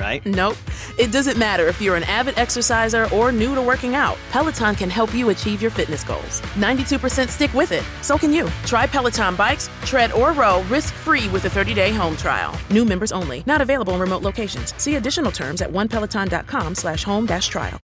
[0.00, 0.24] right?
[0.26, 0.56] Nope.
[0.98, 4.16] It doesn't matter if you're an avid exerciser or new to working out.
[4.30, 6.40] Peloton can help you achieve your fitness goals.
[6.56, 7.84] 92% stick with it.
[8.02, 8.48] So can you.
[8.64, 12.58] Try Peloton bikes, tread, or row risk-free with a 30-day home trial.
[12.70, 13.44] New members only.
[13.46, 14.74] Not available in remote locations.
[14.82, 17.78] See additional terms at onepeloton.com slash home dash trial.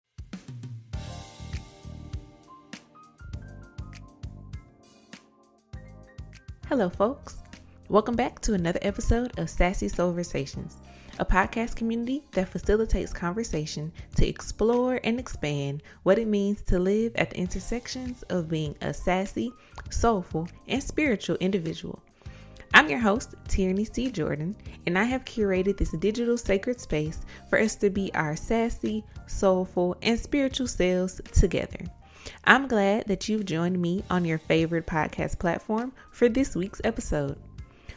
[6.68, 7.36] Hello, folks.
[7.88, 10.76] Welcome back to another episode of Sassy Soulversations,
[11.18, 17.14] a podcast community that facilitates conversation to explore and expand what it means to live
[17.16, 19.52] at the intersections of being a sassy,
[19.90, 22.00] soulful, and spiritual individual.
[22.72, 24.10] I'm your host, Tierney C.
[24.10, 24.56] Jordan,
[24.86, 29.96] and I have curated this digital sacred space for us to be our sassy, soulful,
[30.02, 31.78] and spiritual selves together.
[32.44, 37.38] I'm glad that you've joined me on your favorite podcast platform for this week's episode.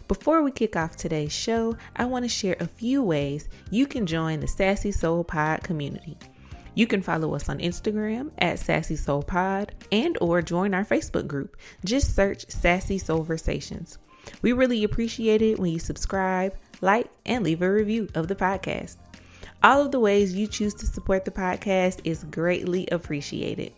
[0.08, 4.06] Before we kick off today's show, I want to share a few ways you can
[4.06, 6.18] join the Sassy Soul Pod community.
[6.76, 11.28] You can follow us on Instagram at Sassy Soul Pod and or join our Facebook
[11.28, 11.58] group.
[11.84, 13.98] Just search Sassy Soul Soulversations.
[14.42, 18.96] We really appreciate it when you subscribe, like, and leave a review of the podcast.
[19.62, 23.74] All of the ways you choose to support the podcast is greatly appreciated.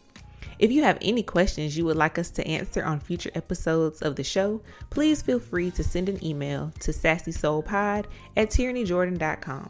[0.59, 4.17] If you have any questions you would like us to answer on future episodes of
[4.17, 8.05] the show, please feel free to send an email to sassysoulpod
[8.35, 9.69] at tierneyjordan.com.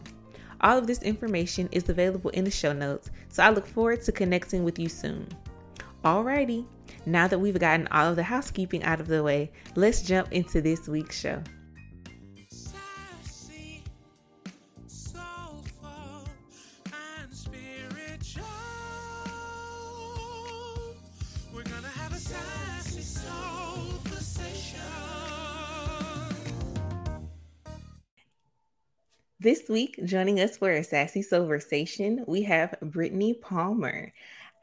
[0.62, 4.12] All of this information is available in the show notes, so I look forward to
[4.12, 5.28] connecting with you soon.
[6.04, 6.66] Alrighty,
[7.06, 10.60] now that we've gotten all of the housekeeping out of the way, let's jump into
[10.60, 11.44] this week's show.
[29.42, 34.12] This week, joining us for a Sassy Soulversation, we have Brittany Palmer.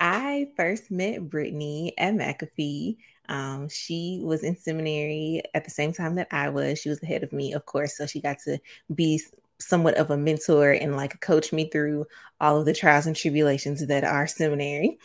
[0.01, 2.99] I first met Brittany at McAfee.
[3.31, 6.79] Um, she was in seminary at the same time that I was.
[6.79, 8.59] She was ahead of me, of course, so she got to
[8.95, 9.23] be
[9.59, 12.07] somewhat of a mentor and like coach me through
[12.41, 14.99] all of the trials and tribulations that are seminary.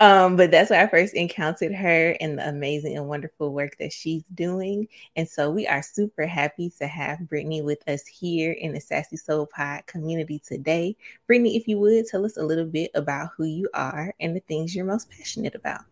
[0.00, 3.92] Um, but that's where I first encountered her and the amazing and wonderful work that
[3.92, 4.86] she's doing.
[5.16, 9.16] And so we are super happy to have Brittany with us here in the Sassy
[9.16, 10.96] Soul Pod community today.
[11.26, 14.40] Brittany, if you would tell us a little bit about who you are and the
[14.40, 15.82] things you're most passionate about.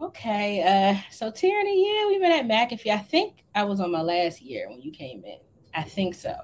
[0.00, 2.90] Okay, uh, so Tierney, yeah, we met at McAfee.
[2.90, 5.38] I think I was on my last year when you came in.
[5.74, 6.34] I think so.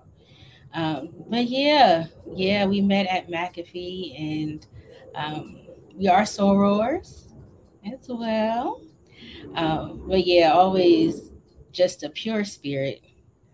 [0.76, 2.04] Um, but yeah,
[2.34, 4.66] yeah, we met at McAfee and
[5.14, 5.60] um,
[5.94, 7.32] we are sorors
[7.90, 8.82] as well.
[9.54, 11.32] Um, but yeah, always
[11.72, 13.00] just a pure spirit.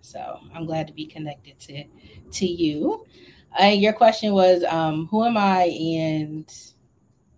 [0.01, 1.85] So I'm glad to be connected to
[2.33, 3.07] to you.
[3.61, 6.53] Uh, your question was, um, who am I and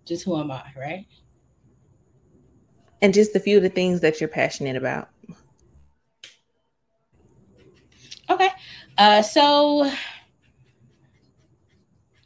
[0.03, 1.05] just who am I, right?
[3.03, 5.09] And just a few of the things that you're passionate about.
[8.31, 8.49] Okay.
[8.97, 9.91] Uh, so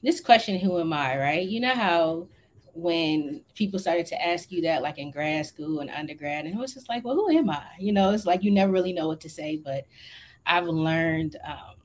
[0.04, 1.48] this question, who am I, right?
[1.48, 2.28] You know how
[2.74, 6.58] when people started to ask you that, like in grad school and undergrad, and it
[6.58, 7.64] was just like, well, who am I?
[7.80, 9.86] You know, it's like you never really know what to say, but
[10.46, 11.76] I've learned um,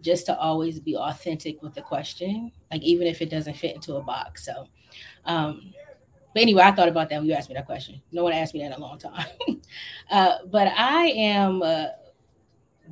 [0.00, 3.96] just to always be authentic with the question, like even if it doesn't fit into
[3.96, 4.44] a box.
[4.44, 4.68] So,
[5.24, 5.74] um,
[6.34, 8.00] but anyway, I thought about that when you asked me that question.
[8.12, 9.26] No one asked me that in a long time.
[10.10, 11.86] uh, but I am uh,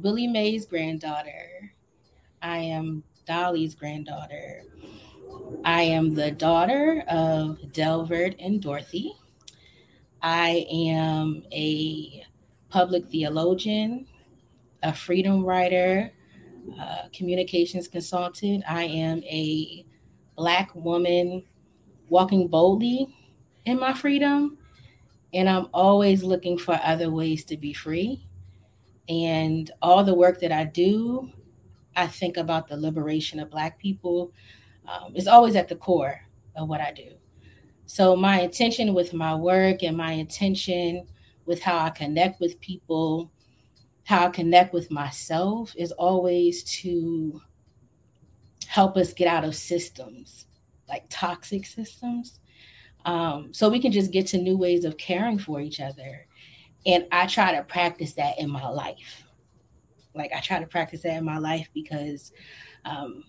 [0.00, 1.72] Billy May's granddaughter.
[2.43, 4.62] I am Dolly's granddaughter.
[5.64, 9.14] I am the daughter of Delvert and Dorothy.
[10.22, 12.25] I am a
[12.69, 14.06] public theologian,
[14.82, 16.12] a freedom writer,
[16.78, 18.64] a communications consultant.
[18.69, 19.87] I am a
[20.37, 21.43] Black woman
[22.08, 23.14] walking boldly
[23.64, 24.58] in my freedom.
[25.32, 28.25] And I'm always looking for other ways to be free.
[29.08, 31.31] And all the work that I do,
[31.94, 34.32] I think about the liberation of Black people
[34.87, 36.20] um, is always at the core
[36.56, 37.12] of what I do.
[37.87, 41.06] So my intention with my work and my intention
[41.44, 43.31] with how I connect with people,
[44.05, 47.41] how I connect with myself is always to
[48.67, 50.47] help us get out of systems
[50.88, 52.41] like toxic systems.
[53.05, 56.25] Um, so we can just get to new ways of caring for each other.
[56.87, 59.25] And I try to practice that in my life.
[60.15, 62.33] Like I try to practice that in my life because
[62.85, 63.25] um,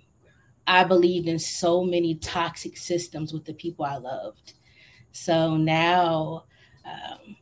[0.68, 4.54] I believed in so many toxic systems with the people I loved.
[5.12, 6.45] So now,
[6.86, 7.36] um,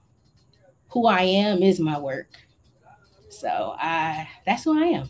[0.90, 2.30] who I am is my work.
[3.30, 5.10] So I that's who I am.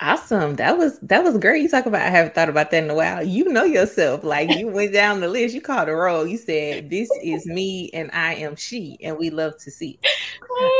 [0.00, 0.54] Awesome.
[0.56, 1.60] That was that was great.
[1.62, 3.22] You talk about I haven't thought about that in a while.
[3.22, 4.22] You know yourself.
[4.22, 6.24] Like you went down the list, you called a roll.
[6.26, 9.98] You said, This is me and I am she, and we love to see.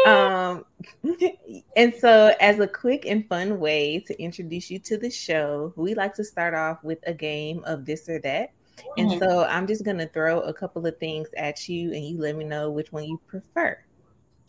[0.04, 0.64] Um
[1.76, 5.94] and so as a quick and fun way to introduce you to the show, we
[5.94, 8.50] like to start off with a game of this or that.
[8.96, 9.18] And Mhm.
[9.18, 12.44] so I'm just gonna throw a couple of things at you and you let me
[12.44, 13.78] know which one you prefer.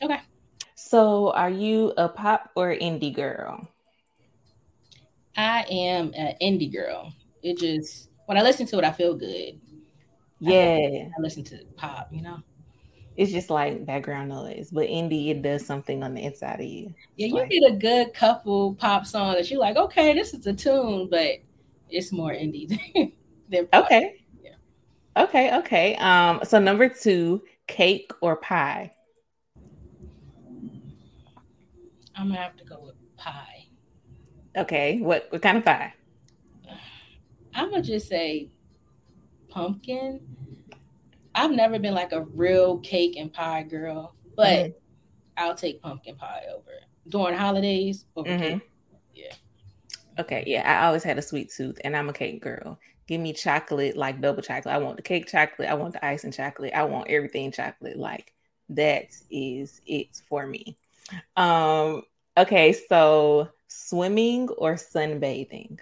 [0.02, 0.20] Okay.
[0.76, 3.68] So are you a pop or indie girl?
[5.40, 7.14] I am an indie girl.
[7.42, 9.60] It just when I listen to it, I feel good.
[10.40, 11.08] Yeah.
[11.18, 12.40] I listen to pop, you know.
[13.16, 16.94] It's just like background noise, but indie it does something on the inside of you.
[17.18, 20.46] Yeah, you Like- get a good couple pop song that you're like, okay, this is
[20.48, 21.36] a tune, but
[21.90, 22.68] it's more indie
[23.50, 23.68] than.
[23.74, 24.24] Okay.
[24.44, 24.52] Yeah.
[25.24, 25.96] Okay, okay.
[25.98, 28.92] Um, so number two, cake or pie?
[32.16, 33.59] I'm gonna have to go with pie.
[34.58, 35.94] Okay, what what kind of pie?
[37.54, 38.50] I'm gonna just say
[39.50, 40.22] pumpkin.
[41.36, 44.74] I've never been like a real cake and pie girl, but Mhm.
[45.38, 46.72] I'll take pumpkin pie over
[47.08, 48.60] during holidays over Mhm.
[48.60, 48.72] cake.
[50.20, 52.78] Okay, yeah, I always had a sweet tooth, and I'm a cake girl.
[53.08, 54.76] Give me chocolate, like double chocolate.
[54.76, 55.70] I want the cake chocolate.
[55.70, 56.74] I want the icing chocolate.
[56.74, 57.98] I want everything chocolate.
[57.98, 58.34] Like
[58.70, 60.78] that is it for me.
[61.38, 62.04] Um.
[62.38, 63.50] Okay, so
[63.90, 65.80] swimming or sunbathing?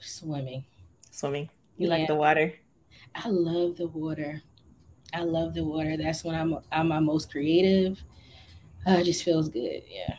[0.00, 0.64] Swimming.
[1.10, 1.50] Swimming.
[1.76, 1.88] You Yeah.
[1.88, 2.54] like the water?
[3.14, 4.42] I love the water.
[5.12, 5.96] I love the water.
[5.96, 8.02] That's when I'm I'm my most creative.
[8.86, 9.82] Uh, it just feels good.
[9.88, 10.14] Yeah.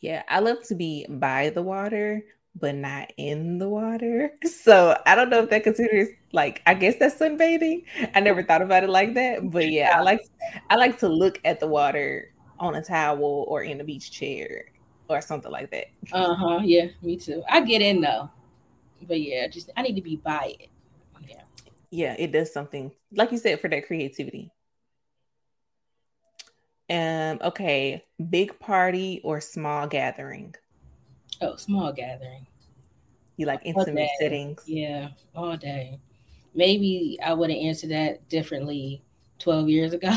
[0.00, 2.24] Yeah, I love to be by the water,
[2.54, 4.32] but not in the water.
[4.46, 7.84] So I don't know if that considers like I guess that's sunbathing.
[8.14, 10.20] I never thought about it like that, but yeah, I like
[10.70, 14.71] I like to look at the water on a towel or in a beach chair
[15.12, 15.86] or something like that.
[16.12, 16.60] Uh huh.
[16.62, 16.86] Yeah.
[17.02, 17.42] Me too.
[17.48, 18.30] I get in though,
[19.06, 20.68] but yeah, just I need to be by it.
[21.26, 21.42] Yeah.
[21.90, 24.50] Yeah, it does something like you said for that creativity.
[26.90, 30.54] Um, okay, big party or small gathering.
[31.40, 32.46] Oh, small gathering.
[33.36, 34.62] You like intimate settings.
[34.66, 35.98] Yeah, all day.
[36.54, 39.02] Maybe I would have answered that differently
[39.38, 40.12] 12 years ago.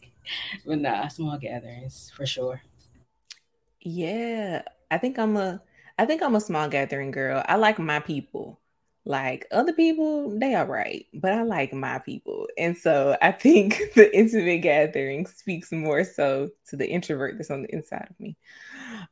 [0.66, 2.62] but nah, small gatherings for sure.
[3.82, 5.62] Yeah, I think I'm a
[5.98, 7.42] I think I'm a small gathering girl.
[7.48, 8.60] I like my people.
[9.04, 12.46] Like other people, they are right, but I like my people.
[12.56, 17.62] And so I think the intimate gathering speaks more so to the introvert that's on
[17.62, 18.36] the inside of me.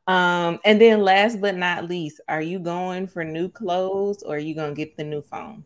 [0.07, 4.39] Um, and then last but not least, are you going for new clothes or are
[4.39, 5.65] you gonna get the new phone?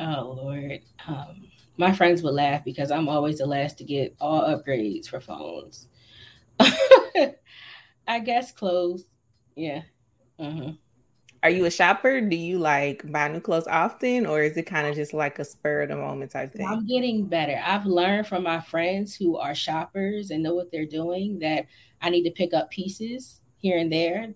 [0.00, 0.80] Oh Lord.
[1.06, 1.51] Um,
[1.82, 5.88] my friends would laugh because I'm always the last to get all upgrades for phones.
[6.60, 9.04] I guess clothes.
[9.56, 9.82] Yeah.
[10.38, 10.72] Uh-huh.
[11.42, 12.20] Are you a shopper?
[12.20, 15.44] Do you like buy new clothes often, or is it kind of just like a
[15.44, 16.68] spur of the moment type thing?
[16.68, 17.60] I'm getting better.
[17.64, 21.66] I've learned from my friends who are shoppers and know what they're doing that
[22.00, 24.34] I need to pick up pieces here and there.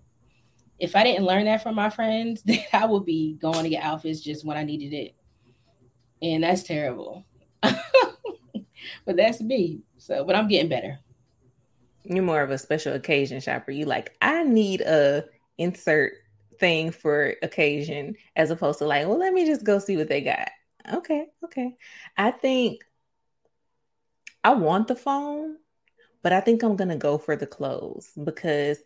[0.79, 3.85] If I didn't learn that from my friends, then I would be going to get
[3.85, 5.15] outfits just when I needed it.
[6.21, 7.26] And that's terrible.
[7.61, 9.81] but that's me.
[9.97, 10.99] So, but I'm getting better.
[12.03, 13.71] You're more of a special occasion shopper.
[13.71, 15.25] You like, I need a
[15.57, 16.13] insert
[16.59, 20.21] thing for occasion as opposed to like, well, let me just go see what they
[20.21, 20.49] got.
[20.93, 21.75] Okay, okay.
[22.17, 22.83] I think
[24.43, 25.57] I want the phone,
[26.23, 28.79] but I think I'm gonna go for the clothes because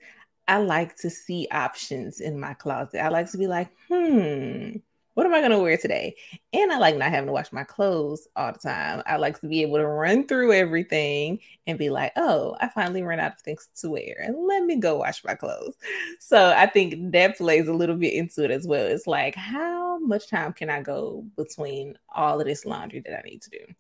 [0.48, 3.04] I like to see options in my closet.
[3.04, 4.78] I like to be like, hmm,
[5.14, 6.16] what am I gonna wear today?
[6.54, 9.04] And I like not having to wash my clothes all the time.
[9.06, 13.04] I like to be able to run through everything and be like, oh, I finally
[13.04, 15.76] ran out of things to wear and let me go wash my clothes.
[16.20, 18.86] So I think that plays a little bit into it as well.
[18.86, 23.22] It's like, how much time can I go between all of this laundry that I
[23.22, 23.74] need to do?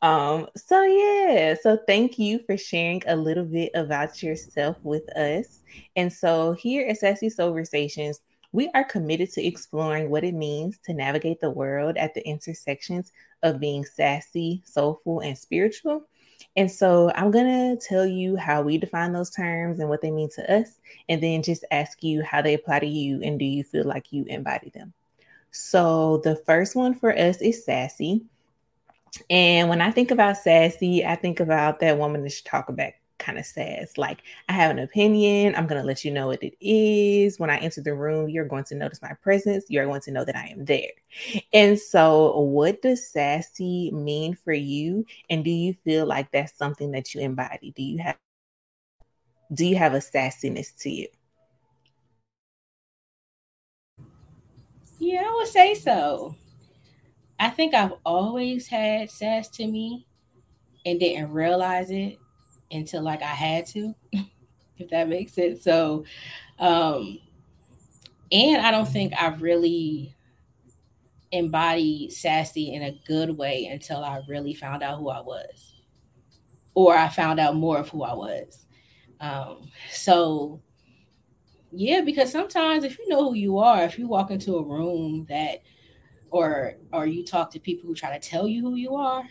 [0.00, 5.64] Um, so yeah, so thank you for sharing a little bit about yourself with us.
[5.96, 8.20] And so here at Sassy Soulversations,
[8.52, 13.12] we are committed to exploring what it means to navigate the world at the intersections
[13.42, 16.06] of being sassy, soulful, and spiritual.
[16.56, 20.10] And so I'm going to tell you how we define those terms and what they
[20.10, 20.78] mean to us,
[21.08, 24.12] and then just ask you how they apply to you and do you feel like
[24.12, 24.92] you embody them.
[25.50, 28.24] So the first one for us is sassy.
[29.30, 32.92] And when I think about sassy, I think about that woman that should talk about
[33.18, 36.42] kind of says like i have an opinion i'm going to let you know what
[36.42, 37.38] it is.
[37.38, 40.24] When i enter the room you're going to notice my presence you're going to know
[40.24, 40.90] that i am there.
[41.52, 45.04] And so what does sassy mean for you?
[45.30, 47.72] And do you feel like that's something that you embody?
[47.72, 48.16] Do you have
[49.52, 51.06] do you have a sassiness to you?
[54.98, 56.34] Yeah i would say so.
[57.40, 60.06] I think i've always had sass to me
[60.84, 62.18] and didn't realize it
[62.70, 63.94] until like I had to,
[64.78, 65.62] if that makes sense.
[65.62, 66.04] So,
[66.58, 67.18] um,
[68.30, 70.14] and I don't think I really
[71.32, 75.74] embodied sassy in a good way until I really found out who I was,
[76.74, 78.66] or I found out more of who I was.
[79.20, 80.60] Um, so,
[81.72, 85.26] yeah, because sometimes if you know who you are, if you walk into a room
[85.28, 85.62] that,
[86.30, 89.24] or or you talk to people who try to tell you who you are,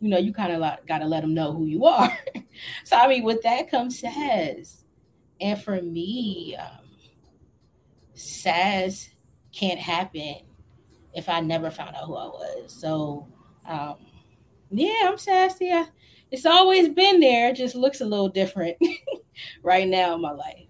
[0.00, 2.16] you know, you kind of like, got to let them know who you are.
[2.84, 4.84] so, I mean, with that comes sass.
[5.40, 6.78] And for me, um,
[8.14, 9.10] sass
[9.52, 10.36] can't happen
[11.14, 12.80] if I never found out who I was.
[12.80, 13.26] So,
[13.66, 13.96] um,
[14.70, 15.70] yeah, I'm sassy.
[15.72, 15.86] I,
[16.30, 17.50] it's always been there.
[17.50, 18.76] It just looks a little different
[19.62, 20.66] right now in my life.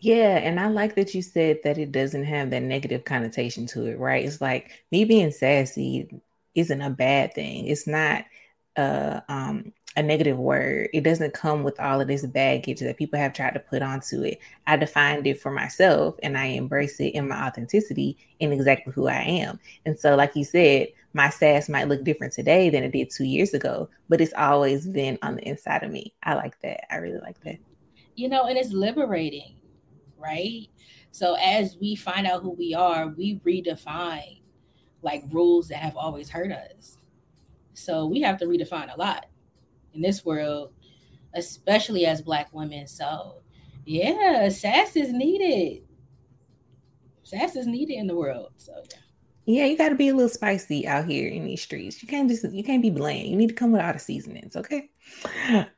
[0.00, 3.86] Yeah, and I like that you said that it doesn't have that negative connotation to
[3.86, 4.24] it, right?
[4.24, 6.20] It's like me being sassy
[6.54, 7.66] isn't a bad thing.
[7.66, 8.24] It's not
[8.76, 10.88] a um, a negative word.
[10.92, 14.22] It doesn't come with all of this baggage that people have tried to put onto
[14.22, 14.38] it.
[14.66, 19.06] I defined it for myself and I embrace it in my authenticity in exactly who
[19.06, 19.60] I am.
[19.86, 23.24] And so, like you said, my sass might look different today than it did two
[23.24, 26.12] years ago, but it's always been on the inside of me.
[26.24, 26.92] I like that.
[26.92, 27.58] I really like that.
[28.16, 29.56] You know, and it's liberating,
[30.18, 30.66] right?
[31.12, 34.40] So as we find out who we are, we redefine
[35.04, 36.98] like rules that have always hurt us.
[37.74, 39.26] So we have to redefine a lot
[39.92, 40.72] in this world,
[41.34, 42.86] especially as Black women.
[42.86, 43.42] So,
[43.84, 45.82] yeah, sass is needed.
[47.22, 48.52] Sass is needed in the world.
[48.56, 48.98] So, yeah.
[49.46, 52.00] Yeah, you got to be a little spicy out here in these streets.
[52.02, 53.28] You can't just you can't be bland.
[53.28, 54.88] You need to come with all the seasonings, okay?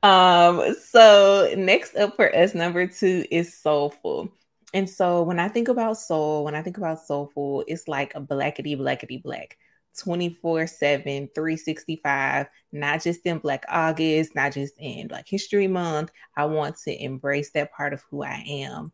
[0.05, 4.31] Um, so next up for us, number two is soulful.
[4.75, 8.21] And so when I think about soul, when I think about soulful, it's like a
[8.21, 9.57] blackety blackety black.
[9.97, 16.11] 24 7, 365, not just in Black August, not just in Black History Month.
[16.37, 18.93] I want to embrace that part of who I am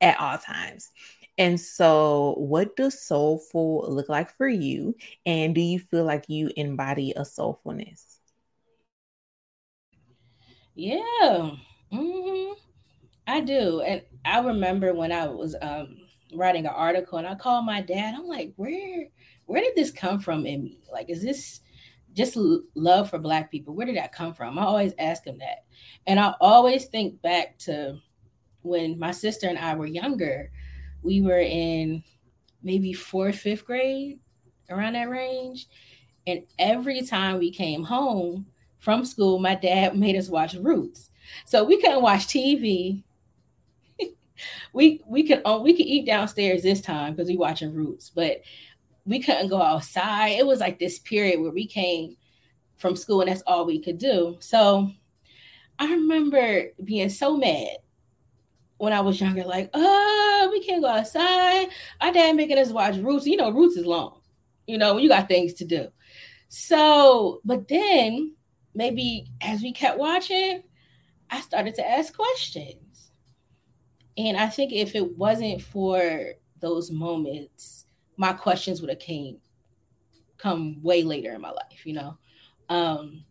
[0.00, 0.90] at all times.
[1.36, 4.94] And so, what does soulful look like for you?
[5.26, 8.18] And do you feel like you embody a soulfulness?
[10.74, 11.50] Yeah.
[11.92, 12.52] Mm-hmm.
[13.26, 13.80] I do.
[13.80, 15.96] And I remember when I was um,
[16.34, 18.14] writing an article and I called my dad.
[18.14, 19.06] I'm like, where
[19.46, 20.78] where did this come from in me?
[20.92, 21.60] Like, is this
[22.14, 22.36] just
[22.74, 23.74] love for black people?
[23.74, 24.58] Where did that come from?
[24.58, 25.64] I always ask him that.
[26.06, 27.98] And I always think back to
[28.62, 30.50] when my sister and I were younger.
[31.02, 32.02] We were in
[32.62, 34.20] maybe fourth, fifth grade,
[34.70, 35.68] around that range.
[36.26, 38.46] And every time we came home
[38.78, 41.10] from school, my dad made us watch Roots.
[41.46, 43.02] So we couldn't watch TV
[44.72, 48.42] we we could oh, we could eat downstairs this time because we watching Roots, but
[49.04, 50.38] we couldn't go outside.
[50.38, 52.16] It was like this period where we came
[52.76, 54.36] from school and that's all we could do.
[54.40, 54.90] So
[55.78, 57.76] I remember being so mad
[58.78, 61.68] when I was younger, like, oh, we can't go outside.
[62.00, 63.26] Our dad making us watch Roots.
[63.26, 64.20] You know, Roots is long.
[64.66, 65.88] You know, you got things to do.
[66.48, 68.34] So, but then
[68.74, 70.62] maybe as we kept watching,
[71.30, 72.83] I started to ask questions.
[74.16, 79.40] And I think if it wasn't for those moments, my questions would have came
[80.38, 82.18] come way later in my life, you know.
[82.68, 83.24] Um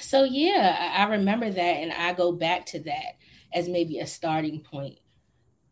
[0.00, 3.16] so yeah, I, I remember that and I go back to that
[3.52, 4.98] as maybe a starting point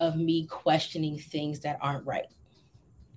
[0.01, 2.29] of me questioning things that aren't right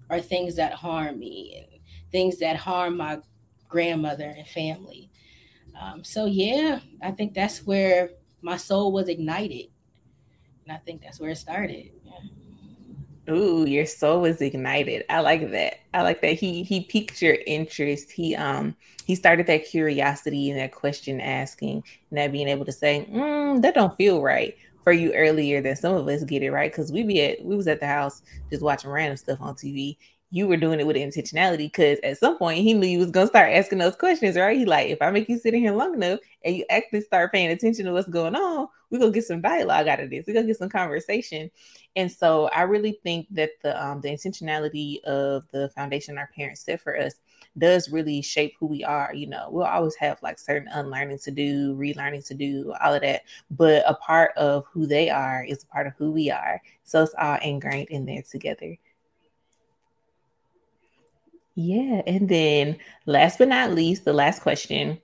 [0.09, 3.19] or things that harm me and things that harm my
[3.69, 5.09] grandmother and family.
[5.79, 9.67] Um, so yeah, I think that's where my soul was ignited
[10.65, 11.91] and I think that's where it started.
[12.05, 13.33] Yeah.
[13.33, 15.05] Ooh, your soul was ignited.
[15.09, 15.75] I like that.
[15.93, 16.33] I like that.
[16.33, 18.11] He he piqued your interest.
[18.11, 22.71] He um he started that curiosity and that question asking and that being able to
[22.71, 26.51] say, mm, that don't feel right for you earlier than some of us get it
[26.51, 26.73] right.
[26.73, 29.97] Cause we be at we was at the house just watching random stuff on TV.
[30.33, 33.27] You were doing it with intentionality because at some point he knew you was gonna
[33.27, 34.57] start asking those questions, right?
[34.57, 37.31] He like, if I make you sit in here long enough and you actually start
[37.31, 40.25] paying attention to what's going on, we're gonna get some dialogue out of this.
[40.27, 41.51] We're gonna get some conversation.
[41.95, 46.61] And so I really think that the um the intentionality of the foundation our parents
[46.61, 47.13] set for us
[47.59, 49.13] does really shape who we are.
[49.13, 53.01] You know, we'll always have like certain unlearning to do, relearning to do, all of
[53.01, 53.21] that.
[53.51, 56.59] But a part of who they are is a part of who we are.
[56.83, 58.77] So it's all ingrained in there together.
[61.55, 62.01] Yeah.
[62.07, 64.99] And then last but not least, the last question.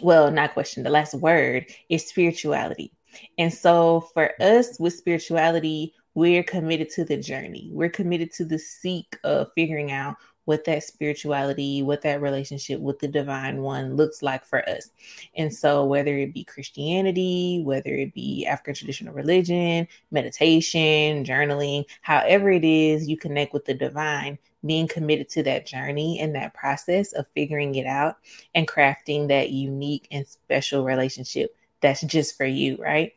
[0.00, 2.92] Well, not question, the last word is spirituality.
[3.36, 7.70] And so for us with spirituality, we're committed to the journey.
[7.72, 12.98] We're committed to the seek of figuring out what that spirituality, what that relationship with
[12.98, 14.90] the divine one looks like for us.
[15.36, 22.50] And so, whether it be Christianity, whether it be African traditional religion, meditation, journaling, however
[22.50, 27.12] it is you connect with the divine, being committed to that journey and that process
[27.12, 28.16] of figuring it out
[28.54, 33.12] and crafting that unique and special relationship that's just for you, right?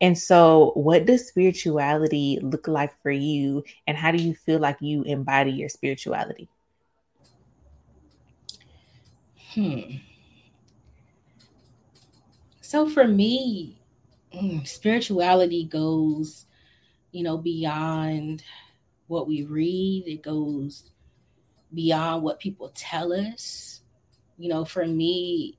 [0.00, 3.64] And so, what does spirituality look like for you?
[3.86, 6.48] And how do you feel like you embody your spirituality?
[9.54, 9.80] Hmm.
[12.60, 13.78] So for me,
[14.34, 16.46] mm, spirituality goes,
[17.12, 18.42] you know, beyond
[19.06, 20.04] what we read.
[20.06, 20.90] It goes
[21.72, 23.80] beyond what people tell us.
[24.38, 25.58] You know, for me,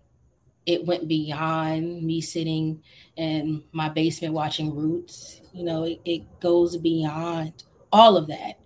[0.65, 2.83] it went beyond me sitting
[3.15, 5.41] in my basement watching Roots.
[5.53, 8.59] You know, it, it goes beyond all of that.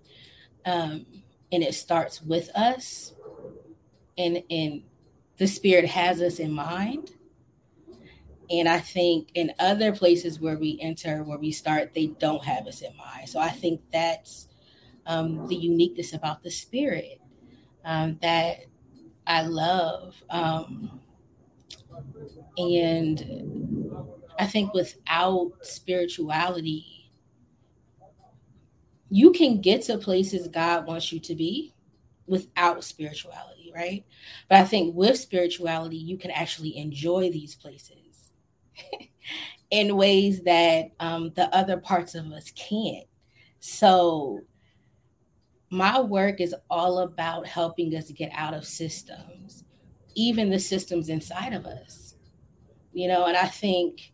[0.66, 1.06] Um,
[1.52, 3.14] and it starts with us.
[4.18, 4.84] And and
[5.38, 7.12] the spirit has us in mind.
[8.50, 12.68] And I think in other places where we enter, where we start, they don't have
[12.68, 13.30] us in mind.
[13.30, 14.50] So I think that's
[15.06, 17.20] um, the uniqueness about the spirit
[17.86, 18.66] um, that
[19.28, 20.16] I love.
[20.30, 21.00] Um,
[22.58, 23.92] and
[24.40, 27.10] I think without spirituality,
[29.10, 31.74] you can get to places God wants you to be
[32.28, 34.06] without spirituality right?
[34.50, 38.32] But I think with spirituality, you can actually enjoy these places
[39.72, 43.06] in ways that um, the other parts of us can't.
[43.60, 44.42] So,
[45.72, 49.64] my work is all about helping us get out of systems,
[50.16, 52.16] even the systems inside of us.
[52.92, 54.12] You know, and I think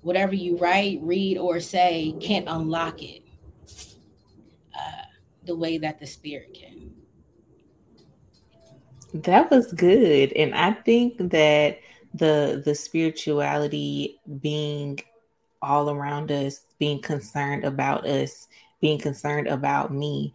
[0.00, 3.22] whatever you write, read, or say can't unlock it
[4.74, 5.04] uh,
[5.44, 6.90] the way that the spirit can.
[9.14, 10.32] That was good.
[10.32, 11.78] And I think that
[12.12, 14.98] the the spirituality being
[15.62, 18.48] all around us, being concerned about us,
[18.80, 20.34] being concerned about me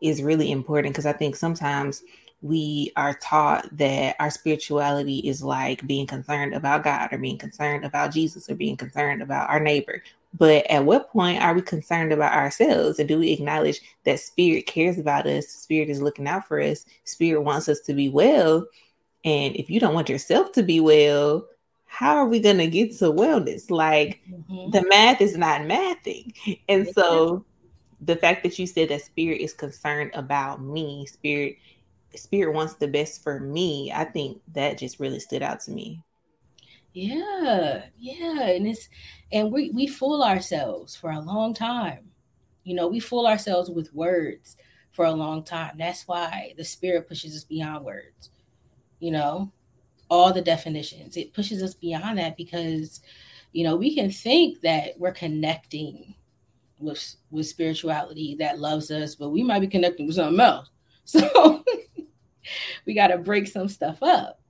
[0.00, 2.02] is really important because I think sometimes
[2.42, 7.84] we are taught that our spirituality is like being concerned about God or being concerned
[7.84, 10.02] about Jesus or being concerned about our neighbor.
[10.38, 12.98] But at what point are we concerned about ourselves?
[12.98, 15.48] And do we acknowledge that spirit cares about us?
[15.48, 16.84] Spirit is looking out for us.
[17.04, 18.66] Spirit wants us to be well.
[19.24, 21.46] And if you don't want yourself to be well,
[21.86, 23.70] how are we going to get to wellness?
[23.70, 24.70] Like mm-hmm.
[24.70, 26.34] the math is not mathing.
[26.68, 27.44] And so
[28.00, 31.56] the fact that you said that spirit is concerned about me, spirit
[32.14, 36.02] spirit wants the best for me, I think that just really stood out to me.
[36.92, 38.88] Yeah, yeah, and it's
[39.32, 42.10] and we we fool ourselves for a long time.
[42.64, 44.56] You know, we fool ourselves with words
[44.92, 45.76] for a long time.
[45.78, 48.30] That's why the spirit pushes us beyond words.
[48.98, 49.52] You know,
[50.08, 51.16] all the definitions.
[51.16, 53.00] It pushes us beyond that because
[53.52, 56.14] you know, we can think that we're connecting
[56.78, 60.68] with with spirituality that loves us, but we might be connecting with something else.
[61.08, 61.62] So
[62.84, 64.40] we got to break some stuff up.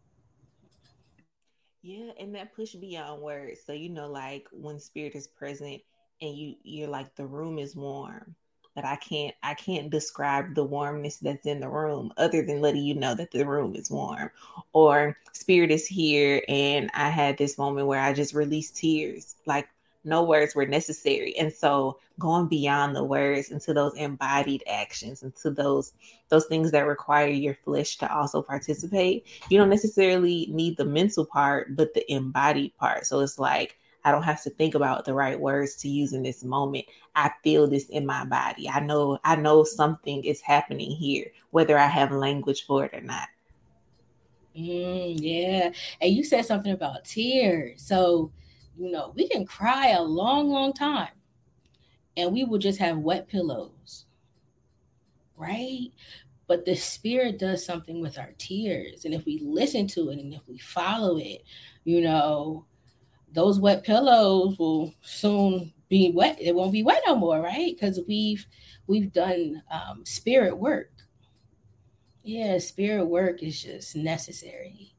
[1.82, 3.60] Yeah, and that push beyond words.
[3.64, 5.82] So you know, like when spirit is present
[6.20, 8.34] and you you're like the room is warm.
[8.74, 12.82] But I can't I can't describe the warmness that's in the room other than letting
[12.82, 14.30] you know that the room is warm.
[14.72, 19.36] Or spirit is here and I had this moment where I just released tears.
[19.46, 19.68] Like
[20.06, 25.50] no words were necessary and so going beyond the words into those embodied actions into
[25.50, 25.92] those
[26.28, 31.26] those things that require your flesh to also participate you don't necessarily need the mental
[31.26, 35.14] part but the embodied part so it's like I don't have to think about the
[35.14, 36.84] right words to use in this moment.
[37.16, 38.68] I feel this in my body.
[38.68, 43.00] I know I know something is happening here, whether I have language for it or
[43.00, 43.26] not.
[44.56, 45.70] Mm, yeah.
[46.00, 47.82] And you said something about tears.
[47.82, 48.30] So,
[48.78, 51.08] you know, we can cry a long, long time
[52.16, 54.06] and we will just have wet pillows,
[55.36, 55.88] right?
[56.46, 59.04] But the spirit does something with our tears.
[59.04, 61.42] And if we listen to it and if we follow it,
[61.84, 62.66] you know,
[63.32, 66.38] those wet pillows will soon be wet.
[66.40, 67.74] It won't be wet no more, right?
[67.74, 68.46] Because we've
[68.86, 70.90] we've done um, spirit work.
[72.22, 74.94] Yeah, spirit work is just necessary.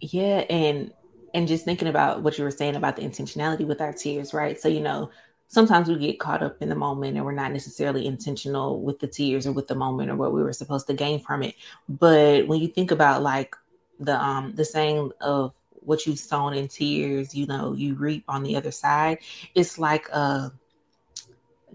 [0.00, 0.92] Yeah, and
[1.34, 4.60] and just thinking about what you were saying about the intentionality with our tears, right?
[4.60, 5.10] So, you know,
[5.48, 9.06] sometimes we get caught up in the moment and we're not necessarily intentional with the
[9.06, 11.54] tears or with the moment or what we were supposed to gain from it.
[11.88, 13.54] But when you think about like
[14.00, 18.42] the um the saying of what you've sown in tears, you know, you reap on
[18.42, 19.18] the other side,
[19.54, 20.48] it's like uh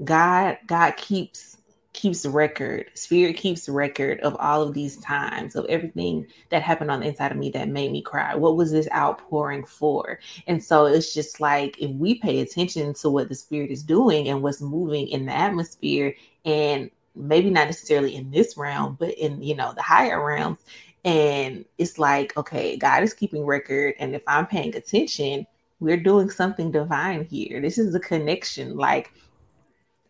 [0.03, 1.56] God God keeps
[1.97, 6.99] keeps record spirit keeps record of all of these times of everything that happened on
[6.99, 8.35] the inside of me that made me cry.
[8.35, 10.19] What was this outpouring for?
[10.45, 14.29] And so it's just like if we pay attention to what the spirit is doing
[14.29, 16.13] and what's moving in the atmosphere
[16.45, 20.59] and maybe not necessarily in this realm but in you know the higher realms
[21.03, 25.47] and it's like okay god is keeping record and if i'm paying attention
[25.79, 27.61] we're doing something divine here.
[27.61, 28.75] This is a connection.
[28.75, 29.11] Like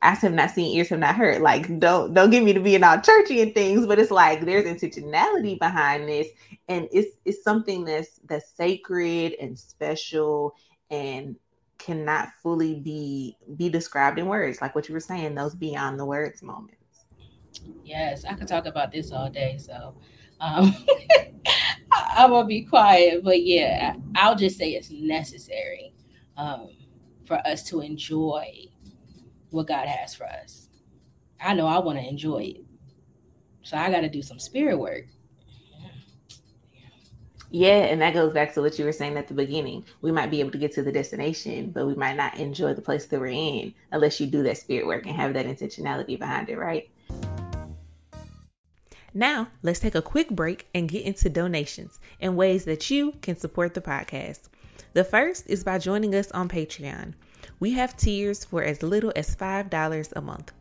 [0.07, 1.41] eyes have not seen, ears have not heard.
[1.41, 4.65] Like, don't don't get me to being all churchy and things, but it's like there's
[4.65, 6.27] intentionality behind this,
[6.67, 10.55] and it's it's something that's that's sacred and special
[10.89, 11.35] and
[11.77, 14.61] cannot fully be be described in words.
[14.61, 17.05] Like what you were saying, those beyond the words moments.
[17.83, 19.95] Yes, I could talk about this all day, so
[20.39, 20.73] um,
[21.91, 23.23] I will be quiet.
[23.23, 25.93] But yeah, I'll just say it's necessary
[26.35, 26.69] um,
[27.25, 28.69] for us to enjoy
[29.51, 30.67] what God has for us.
[31.41, 32.65] I know I want to enjoy it.
[33.63, 35.05] So I got to do some spirit work.
[37.49, 39.85] Yeah, and that goes back to what you were saying at the beginning.
[40.01, 42.81] We might be able to get to the destination, but we might not enjoy the
[42.81, 46.49] place that we're in unless you do that spirit work and have that intentionality behind
[46.49, 46.89] it, right?
[49.13, 53.37] Now, let's take a quick break and get into donations and ways that you can
[53.37, 54.49] support the podcast.
[54.93, 57.13] The first is by joining us on Patreon.
[57.59, 60.51] We have tiers for as little as $5 a month.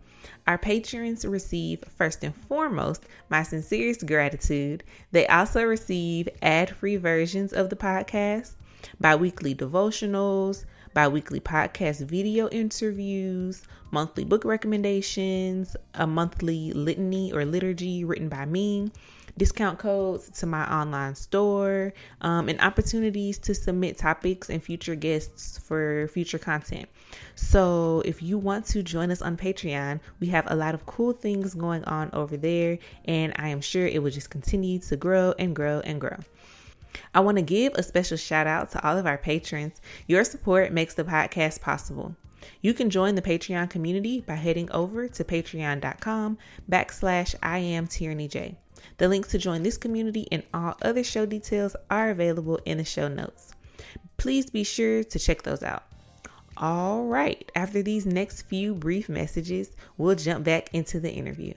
[0.46, 4.82] Our patrons receive, first and foremost, my sincerest gratitude.
[5.12, 8.54] They also receive ad free versions of the podcast,
[8.98, 17.44] bi weekly devotionals, bi weekly podcast video interviews, monthly book recommendations, a monthly litany or
[17.44, 18.90] liturgy written by me,
[19.38, 25.58] discount codes to my online store, um, and opportunities to submit topics and future guests
[25.58, 26.88] for future content.
[27.34, 31.12] So, if you want to join us on Patreon, we have a lot of cool
[31.12, 35.34] things going on over there, and I am sure it will just continue to grow
[35.38, 36.18] and grow and grow.
[37.14, 39.80] I want to give a special shout out to all of our patrons.
[40.06, 42.16] Your support makes the podcast possible.
[42.62, 46.38] You can join the Patreon community by heading over to patreon.com
[46.70, 48.56] backslash I am Tierney J.
[48.98, 52.84] The links to join this community and all other show details are available in the
[52.84, 53.52] show notes.
[54.16, 55.82] Please be sure to check those out.
[56.56, 61.52] All right, after these next few brief messages, we'll jump back into the interview.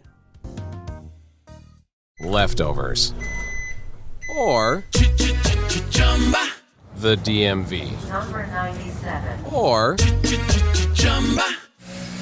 [2.19, 3.13] Leftovers.
[4.35, 4.83] Or
[6.97, 8.09] the DMV.
[8.09, 9.45] Number 97.
[9.53, 9.95] Or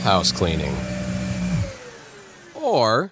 [0.03, 0.75] house cleaning.
[2.53, 3.11] Or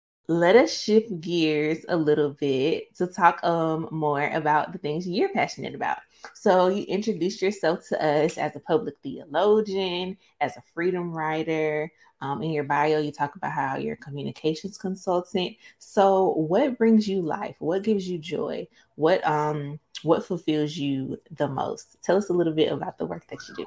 [0.27, 5.33] Let us shift gears a little bit to talk um more about the things you're
[5.33, 5.97] passionate about.
[6.33, 11.91] So you introduced yourself to us as a public theologian, as a freedom writer.
[12.21, 15.57] Um, in your bio, you talk about how you're a communications consultant.
[15.79, 17.55] So, what brings you life?
[17.57, 18.67] What gives you joy?
[18.95, 21.97] What um what fulfills you the most?
[22.03, 23.65] Tell us a little bit about the work that you do.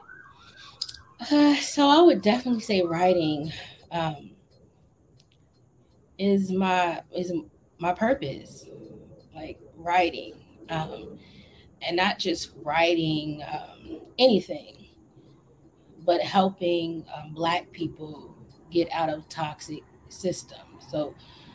[1.31, 3.53] Uh, so I would definitely say writing
[3.91, 4.31] um,
[6.19, 7.33] is my is
[7.79, 8.67] my purpose,
[9.35, 10.35] like writing,
[10.71, 11.19] um,
[11.83, 14.87] and not just writing um, anything,
[16.05, 18.35] but helping um, Black people
[18.71, 20.87] get out of toxic systems.
[20.89, 21.15] So,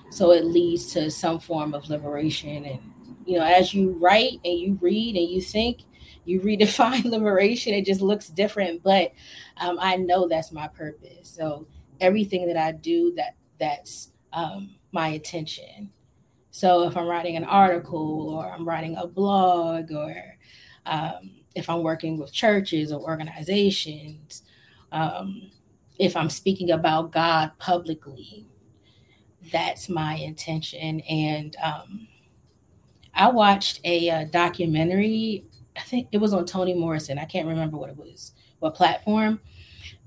[0.10, 2.80] so it leads to some form of liberation and
[3.26, 5.82] you know, as you write and you read and you think,
[6.26, 7.74] you redefine liberation.
[7.74, 9.14] It just looks different, but
[9.58, 11.30] um, I know that's my purpose.
[11.30, 11.68] So
[12.00, 15.92] everything that I do, that that's um, my attention.
[16.52, 20.16] So if I'm writing an article or I'm writing a blog or
[20.86, 24.44] um, if I'm working with churches or organizations,
[24.92, 25.52] um,
[25.98, 28.48] if I'm speaking about God publicly,
[29.52, 31.02] that's my intention.
[31.02, 32.08] And um,
[33.14, 35.46] I watched a, a, uh, documentary.
[35.76, 37.20] I think it was on Toni Morrison.
[37.20, 39.40] I can't remember what it was, what platform,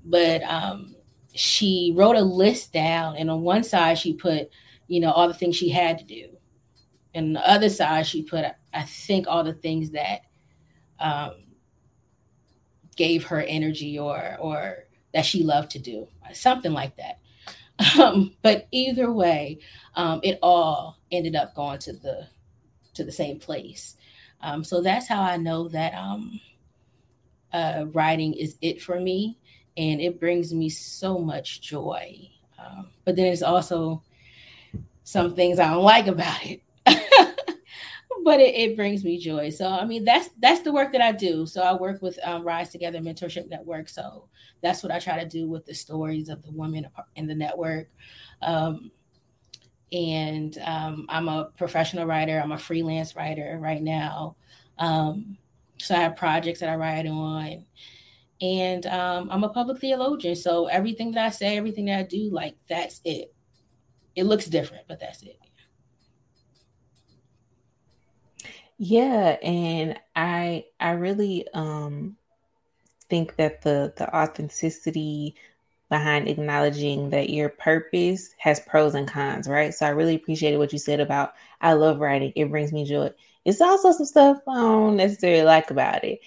[0.05, 0.95] but um,
[1.35, 4.49] she wrote a list down, and on one side she put,
[4.87, 6.29] you know, all the things she had to do,
[7.13, 10.21] and the other side she put, I think, all the things that
[10.99, 11.43] um,
[12.95, 17.19] gave her energy or or that she loved to do, something like that.
[17.99, 19.59] Um, but either way,
[19.95, 22.27] um, it all ended up going to the
[22.93, 23.97] to the same place.
[24.41, 26.39] Um, so that's how I know that um,
[27.51, 29.39] uh, writing is it for me,
[29.77, 32.29] and it brings me so much joy.
[32.59, 34.03] Um, but then it's also
[35.03, 36.61] some things I don't like about it.
[38.23, 39.49] but it, it, brings me joy.
[39.49, 41.45] So I mean that's that's the work that I do.
[41.45, 43.89] So I work with um, Rise Together Mentorship Network.
[43.89, 44.27] So
[44.61, 47.89] that's what I try to do with the stories of the women in the network.
[48.41, 48.91] Um,
[49.91, 52.39] and um, I'm a professional writer.
[52.39, 54.35] I'm a freelance writer right now.
[54.79, 55.37] Um,
[55.77, 57.65] so I have projects that I write on,
[58.43, 60.35] and um, I'm a public theologian.
[60.35, 63.33] So everything that I say, everything that I do, like that's it.
[64.17, 65.39] It looks different, but that's it.
[68.77, 72.17] Yeah, and I I really um
[73.09, 75.35] think that the the authenticity
[75.89, 79.73] behind acknowledging that your purpose has pros and cons, right?
[79.73, 82.33] So I really appreciated what you said about I love writing.
[82.35, 83.11] It brings me joy.
[83.45, 86.19] It's also some stuff I don't necessarily like about it,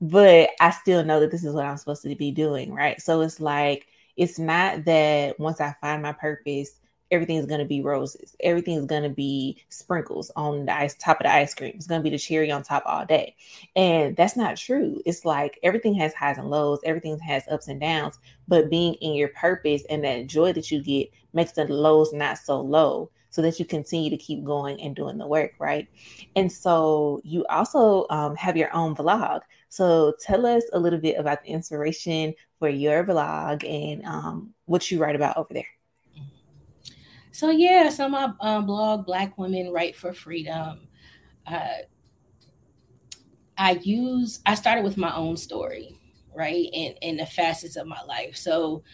[0.00, 3.00] but I still know that this is what I'm supposed to be doing, right?
[3.00, 6.80] So it's like it's not that once I find my purpose,
[7.10, 8.34] everything's going to be roses.
[8.40, 11.72] Everything's going to be sprinkles on the ice, top of the ice cream.
[11.74, 13.36] It's going to be the cherry on top all day.
[13.76, 15.00] And that's not true.
[15.06, 19.14] It's like everything has highs and lows, everything has ups and downs, but being in
[19.14, 23.42] your purpose and that joy that you get makes the lows not so low so
[23.42, 25.88] that you continue to keep going and doing the work, right?
[26.36, 29.40] And so you also um, have your own vlog.
[29.74, 34.88] So tell us a little bit about the inspiration for your blog and um, what
[34.88, 35.66] you write about over there.
[37.32, 40.86] So yeah, so my um, blog, Black Women Write for Freedom.
[41.44, 41.78] Uh,
[43.58, 44.38] I use.
[44.46, 45.98] I started with my own story,
[46.32, 48.36] right, and and the facets of my life.
[48.36, 48.84] So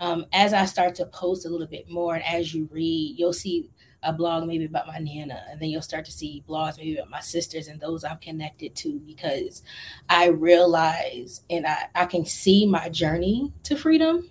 [0.00, 3.32] um, as I start to post a little bit more, and as you read, you'll
[3.32, 3.70] see
[4.06, 7.10] a blog maybe about my nana, and then you'll start to see blogs maybe about
[7.10, 9.62] my sisters and those I'm connected to because
[10.08, 14.30] I realize and I, I can see my journey to freedom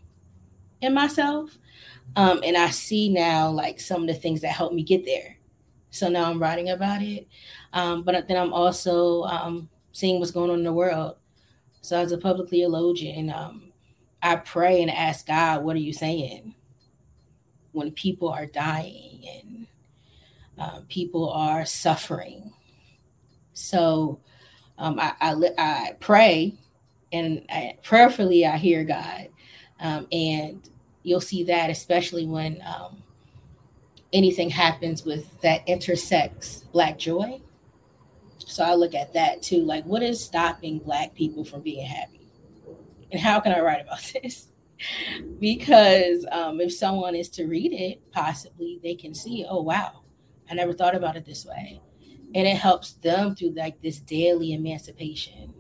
[0.82, 1.58] in myself.
[2.16, 5.38] Um, and I see now like some of the things that helped me get there.
[5.90, 7.28] So now I'm writing about it.
[7.74, 11.18] Um, but then I'm also um, seeing what's going on in the world.
[11.82, 13.74] So as a public theologian, um,
[14.22, 16.56] I pray and ask God, what are you saying?
[17.76, 19.68] When people are dying and
[20.58, 22.52] uh, people are suffering.
[23.54, 24.20] So
[24.78, 26.56] um, I, I, I, pray
[27.12, 29.30] and I, prayerfully I hear God.
[29.80, 30.70] Um, and
[31.04, 33.04] you'll see that especially when um,
[34.12, 37.40] anything happens with that intersects black joy
[38.40, 42.28] so i look at that too like what is stopping black people from being happy
[43.12, 44.48] and how can i write about this
[45.40, 50.02] because um, if someone is to read it possibly they can see oh wow
[50.50, 51.82] i never thought about it this way.
[52.34, 55.54] And it helps them through like this daily emancipation.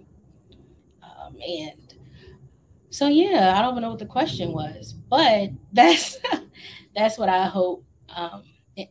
[1.01, 1.95] Um, and
[2.89, 6.17] so yeah, I don't even know what the question was, but that's
[6.95, 8.43] that's what I hope um,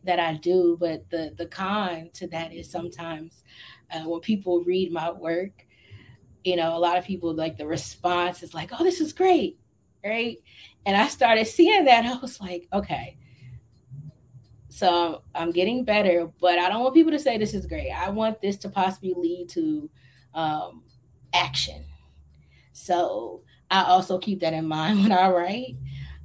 [0.04, 0.76] that I do.
[0.78, 3.44] But the the con to that is sometimes
[3.90, 5.66] uh, when people read my work,
[6.44, 9.58] you know, a lot of people like the response is like, "Oh, this is great,"
[10.04, 10.38] right?
[10.86, 13.16] And I started seeing that, I was like, okay.
[14.68, 17.90] So I'm getting better, but I don't want people to say this is great.
[17.90, 19.88] I want this to possibly lead to
[20.34, 20.82] um,
[21.32, 21.84] action.
[22.72, 25.76] So I also keep that in mind when I write.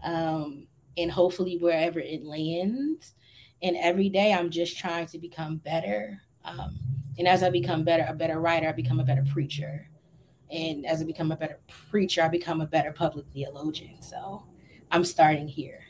[0.03, 0.67] Um,
[0.99, 3.13] and hopefully wherever it lands.
[3.61, 6.21] And every day I'm just trying to become better.
[6.43, 6.77] Um,
[7.17, 9.89] and as I become better, a better writer, I become a better preacher.
[10.51, 11.59] And as I become a better
[11.89, 14.01] preacher, I become a better public theologian.
[14.01, 14.45] So
[14.91, 15.81] I'm starting here.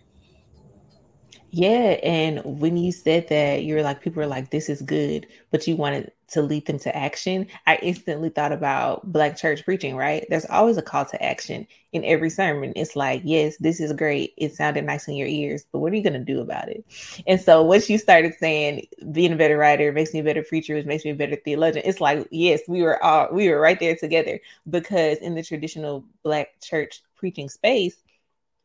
[1.52, 5.65] Yeah, and when you said that, you're like, people are like, this is good, but
[5.65, 7.48] you wanted to lead them to action.
[7.68, 10.26] I instantly thought about Black church preaching, right?
[10.30, 12.74] There's always a call to action in every sermon.
[12.76, 14.34] It's like, yes, this is great.
[14.38, 16.86] It sounded nice in your ears, but what are you going to do about it?
[17.28, 20.76] And so once you started saying being a better writer makes me a better preacher,
[20.76, 23.80] which makes me a better theologian, it's like, yes, we were all, we were right
[23.80, 24.39] there together
[24.70, 27.98] because in the traditional Black church preaching space,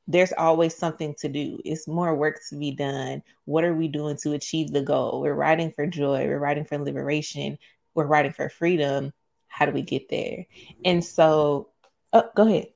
[0.06, 1.58] there's always something to do.
[1.64, 3.22] It's more work to be done.
[3.46, 5.20] What are we doing to achieve the goal?
[5.20, 7.58] We're writing for joy, we're writing for liberation,
[7.94, 9.12] we're writing for freedom.
[9.48, 10.46] How do we get there?
[10.84, 11.68] And so,
[12.12, 12.66] oh, go ahead.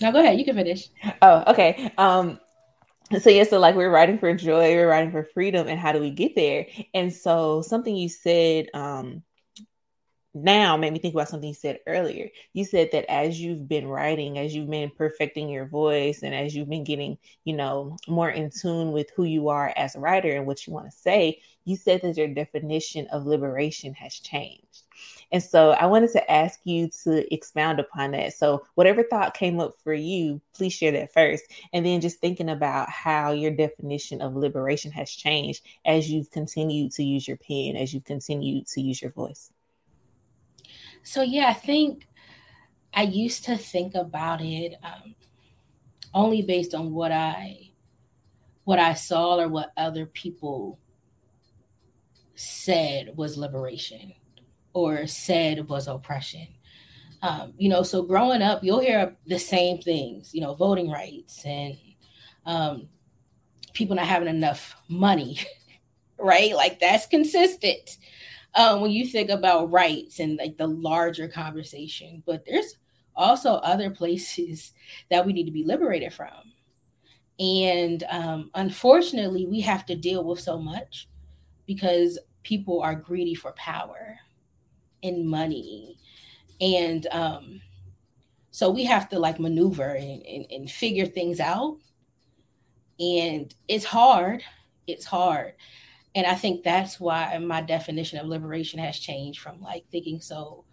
[0.00, 0.38] No, go ahead.
[0.38, 0.90] You can finish.
[1.22, 1.90] Oh, okay.
[1.96, 2.38] Um,
[3.20, 6.00] so yeah, so like we're writing for joy, we're writing for freedom, and how do
[6.00, 6.66] we get there?
[6.92, 9.22] And so something you said um
[10.44, 12.28] now made me think about something you said earlier.
[12.52, 16.54] You said that as you've been writing, as you've been perfecting your voice, and as
[16.54, 20.36] you've been getting, you know, more in tune with who you are as a writer
[20.36, 24.82] and what you want to say, you said that your definition of liberation has changed.
[25.30, 28.32] And so I wanted to ask you to expound upon that.
[28.32, 31.44] So, whatever thought came up for you, please share that first.
[31.72, 36.92] And then just thinking about how your definition of liberation has changed as you've continued
[36.92, 39.52] to use your pen, as you've continued to use your voice.
[41.02, 42.06] So yeah, I think
[42.94, 45.14] I used to think about it um,
[46.14, 47.70] only based on what I
[48.64, 50.78] what I saw or what other people
[52.34, 54.12] said was liberation
[54.74, 56.46] or said was oppression.
[57.22, 61.44] Um, you know, so growing up, you'll hear the same things, you know, voting rights
[61.44, 61.76] and
[62.46, 62.88] um,
[63.72, 65.38] people not having enough money,
[66.18, 66.54] right?
[66.54, 67.96] Like that's consistent
[68.54, 72.22] um, when you think about rights and like the larger conversation.
[72.26, 72.76] But there's
[73.14, 74.72] also other places
[75.10, 76.52] that we need to be liberated from.
[77.38, 81.08] And um, unfortunately, we have to deal with so much
[81.66, 84.16] because people are greedy for power
[85.02, 85.98] and money.
[86.60, 87.60] And um,
[88.50, 91.78] so we have to like maneuver and, and, and figure things out.
[92.98, 94.42] And it's hard.
[94.88, 95.52] It's hard.
[96.14, 100.64] And I think that's why my definition of liberation has changed from like thinking so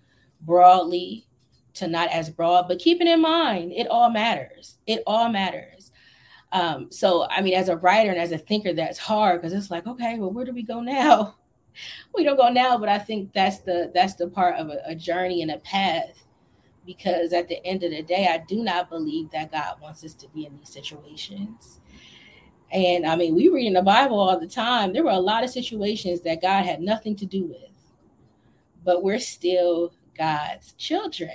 [0.42, 1.28] broadly
[1.76, 4.78] to not as broad, but keeping in mind it all matters.
[4.88, 5.92] It all matters.
[6.52, 9.72] Um, so I mean, as a writer and as a thinker, that's hard because it's
[9.72, 11.36] like, okay, well, where do we go now?
[12.16, 14.96] we don't go now, but I think that's the that's the part of a, a
[14.96, 16.24] journey and a path.
[16.86, 20.14] Because at the end of the day, I do not believe that God wants us
[20.14, 21.80] to be in these situations.
[22.72, 24.92] And I mean, we read in the Bible all the time.
[24.92, 27.72] There were a lot of situations that God had nothing to do with,
[28.84, 31.30] but we're still God's children.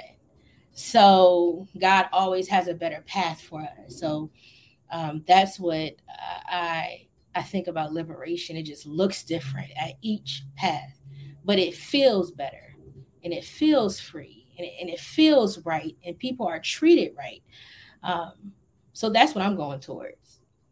[0.73, 3.99] So God always has a better path for us.
[3.99, 4.31] So
[4.91, 5.95] um, that's what
[6.49, 8.57] I I think about liberation.
[8.57, 10.99] It just looks different at each path,
[11.45, 12.75] but it feels better,
[13.23, 17.43] and it feels free, and it, and it feels right, and people are treated right.
[18.03, 18.53] Um,
[18.93, 20.20] so that's what I'm going towards.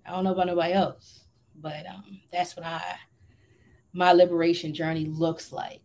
[0.08, 1.20] I don't know about nobody else,
[1.60, 2.82] but um, that's what I
[3.92, 5.82] my liberation journey looks like.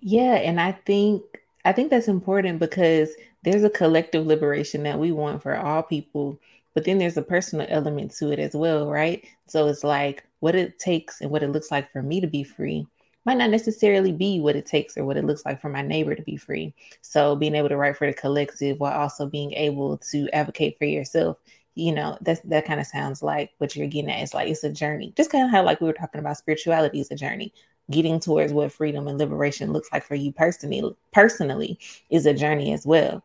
[0.00, 1.22] Yeah, and I think
[1.64, 3.10] I think that's important because
[3.42, 6.38] there's a collective liberation that we want for all people,
[6.74, 9.24] but then there's a personal element to it as well, right?
[9.46, 12.44] So it's like what it takes and what it looks like for me to be
[12.44, 12.86] free
[13.24, 16.14] might not necessarily be what it takes or what it looks like for my neighbor
[16.14, 16.72] to be free.
[17.02, 20.86] So being able to write for the collective while also being able to advocate for
[20.86, 21.36] yourself
[21.78, 24.20] you know, that's that kind of sounds like what you're getting at.
[24.20, 25.12] It's like it's a journey.
[25.16, 27.54] Just kind of how like we were talking about spirituality is a journey.
[27.90, 31.78] Getting towards what freedom and liberation looks like for you personally personally
[32.10, 33.22] is a journey as well.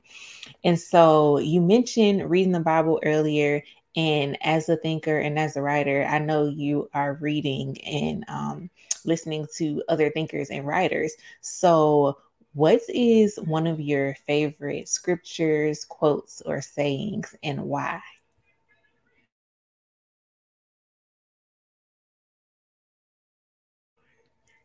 [0.63, 3.63] And so you mentioned reading the Bible earlier.
[3.95, 8.69] And as a thinker and as a writer, I know you are reading and um,
[9.05, 11.13] listening to other thinkers and writers.
[11.41, 12.17] So,
[12.53, 17.99] what is one of your favorite scriptures, quotes, or sayings, and why?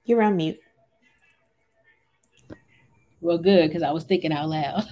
[0.09, 0.59] You're on mute.
[3.21, 4.89] Well, good, because I was thinking out loud.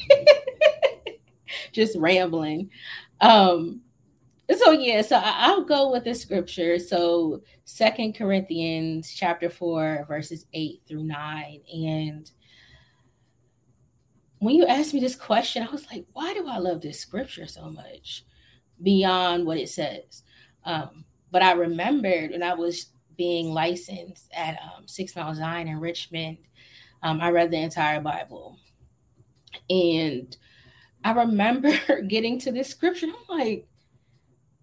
[1.72, 2.68] Just rambling.
[3.22, 3.80] Um,
[4.54, 6.78] so yeah, so I, will go with the scripture.
[6.78, 11.62] So Second Corinthians chapter four, verses eight through nine.
[11.72, 12.30] And
[14.40, 17.46] when you asked me this question, I was like, why do I love this scripture
[17.46, 18.22] so much
[18.82, 20.24] beyond what it says?
[20.66, 25.80] Um, but I remembered when I was being licensed at um, Sixth Mount Zion in
[25.80, 26.38] Richmond,
[27.02, 28.58] um, I read the entire Bible.
[29.70, 30.36] And
[31.04, 31.72] I remember
[32.08, 33.06] getting to this scripture.
[33.06, 33.66] I'm like,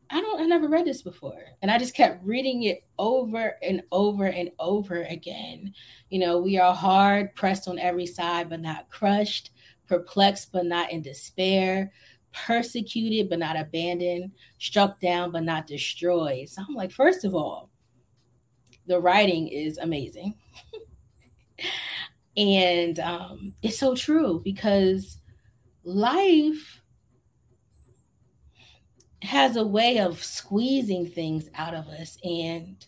[0.09, 1.41] I don't, I never read this before.
[1.61, 5.73] And I just kept reading it over and over and over again.
[6.09, 9.51] You know, we are hard pressed on every side, but not crushed,
[9.87, 11.91] perplexed, but not in despair,
[12.31, 16.49] persecuted, but not abandoned, struck down, but not destroyed.
[16.49, 17.69] So I'm like, first of all,
[18.87, 20.35] the writing is amazing.
[22.37, 25.17] and um, it's so true because
[25.83, 26.81] life
[29.21, 32.85] has a way of squeezing things out of us and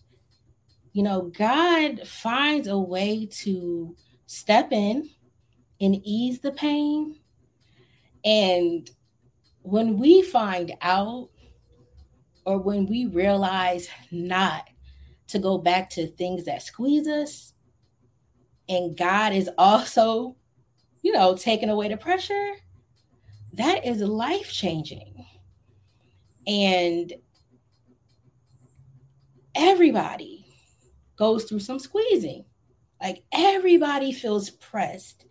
[0.91, 5.09] you know god finds a way to step in
[5.79, 7.15] and ease the pain
[8.25, 8.91] and
[9.61, 11.29] when we find out
[12.45, 14.67] or when we realize not
[15.27, 17.53] to go back to things that squeeze us
[18.69, 20.35] and god is also
[21.01, 22.53] you know taking away the pressure
[23.53, 25.25] that is life changing
[26.47, 27.13] and
[29.55, 30.45] everybody
[31.15, 32.45] goes through some squeezing.
[33.01, 35.25] Like everybody feels pressed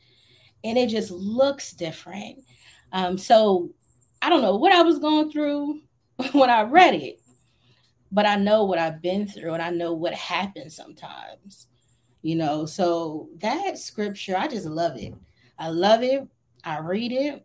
[0.63, 2.39] and it just looks different.
[2.93, 3.71] Um, so
[4.23, 5.81] I don't know what I was going through
[6.33, 7.21] when I read it,
[8.15, 11.67] but I know what I've been through and I know what happens sometimes,
[12.23, 12.65] you know.
[12.65, 15.13] So that scripture, I just love it.
[15.59, 16.27] I love it.
[16.63, 17.45] I read it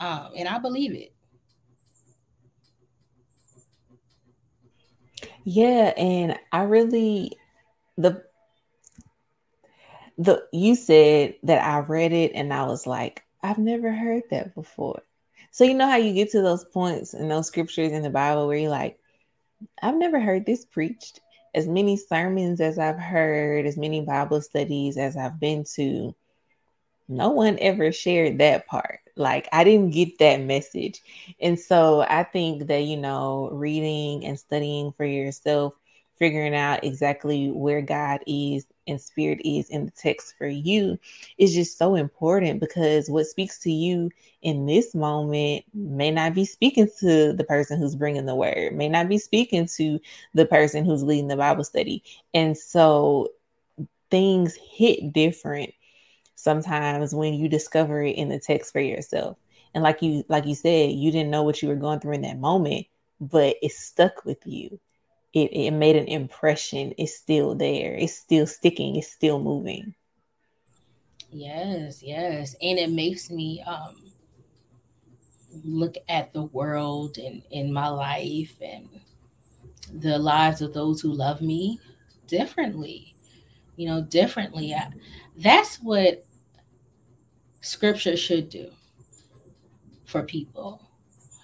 [0.00, 1.14] um, and I believe it.
[5.44, 7.32] Yeah, and I really
[7.96, 8.24] the
[10.18, 14.54] the you said that I read it and I was like, I've never heard that
[14.56, 15.02] before.
[15.52, 18.48] So you know how you get to those points in those scriptures in the Bible
[18.48, 18.98] where you're like,
[19.82, 21.20] I've never heard this preached.
[21.54, 26.14] As many sermons as I've heard, as many Bible studies as I've been to,
[27.08, 29.00] no one ever shared that part.
[29.16, 31.00] Like I didn't get that message.
[31.40, 35.74] And so I think that, you know, reading and studying for yourself,
[36.16, 40.98] figuring out exactly where God is and spirit is in the text for you
[41.38, 44.10] is just so important because what speaks to you
[44.42, 48.88] in this moment may not be speaking to the person who's bringing the word, may
[48.88, 49.98] not be speaking to
[50.34, 52.02] the person who's leading the Bible study.
[52.34, 53.28] And so
[54.10, 55.72] things hit different
[56.34, 59.36] sometimes when you discover it in the text for yourself.
[59.74, 62.22] And like you like you said, you didn't know what you were going through in
[62.22, 62.86] that moment,
[63.20, 64.78] but it stuck with you.
[65.34, 66.94] It, it made an impression.
[66.96, 67.94] It's still there.
[67.94, 68.96] It's still sticking.
[68.96, 69.94] It's still moving.
[71.30, 72.54] Yes, yes.
[72.62, 74.12] And it makes me um
[75.64, 78.88] look at the world and in my life and
[79.92, 81.80] the lives of those who love me
[82.26, 83.14] differently
[83.76, 84.90] you know differently I,
[85.36, 86.24] that's what
[87.60, 88.70] scripture should do
[90.04, 90.82] for people.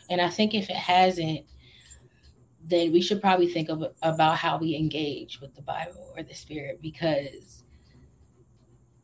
[0.09, 1.47] And I think if it hasn't,
[2.71, 6.35] then we should probably think of, about how we engage with the Bible or the
[6.35, 7.64] Spirit because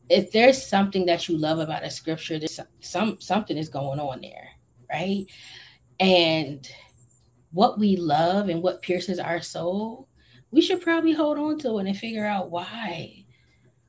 [0.08, 4.20] if there's something that you love about a scripture, there's some something is going on
[4.20, 4.48] there,
[4.90, 5.26] right?
[5.98, 6.68] And
[7.52, 10.08] what we love and what pierces our soul,
[10.50, 13.24] we should probably hold on to it and figure out why.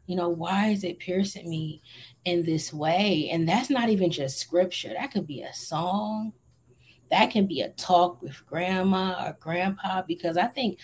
[0.07, 1.83] You know, why is it piercing me
[2.23, 3.29] in this way?
[3.31, 6.33] And that's not even just scripture, that could be a song,
[7.09, 10.79] that can be a talk with grandma or grandpa, because I think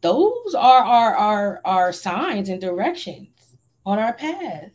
[0.00, 4.70] those are our, our, our signs and directions on our path.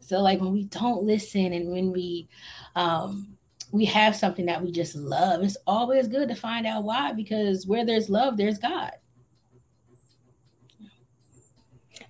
[0.00, 2.28] So, like when we don't listen and when we,
[2.74, 3.36] um,
[3.72, 5.42] we have something that we just love.
[5.42, 8.92] It's always good to find out why, because where there's love, there's God.